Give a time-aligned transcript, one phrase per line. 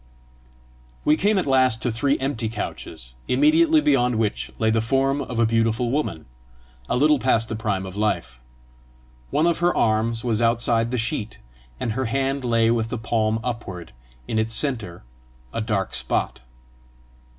[1.05, 5.37] We came at last to three empty couches, immediately beyond which lay the form of
[5.37, 6.25] a beautiful woman,
[6.89, 8.39] a little past the prime of life.
[9.29, 11.37] One of her arms was outside the sheet,
[11.79, 13.91] and her hand lay with the palm upward,
[14.27, 15.03] in its centre
[15.53, 16.41] a dark spot.